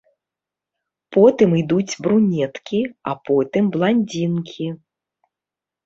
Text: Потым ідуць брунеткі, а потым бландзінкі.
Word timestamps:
Потым 1.15 1.49
ідуць 1.61 1.97
брунеткі, 2.07 2.81
а 3.13 3.17
потым 3.31 3.63
бландзінкі. 3.79 4.65